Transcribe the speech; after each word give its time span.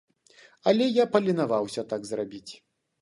Але 0.71 0.87
я 0.95 1.05
паленаваўся 1.15 1.81
так 1.93 2.01
зрабіць. 2.13 2.53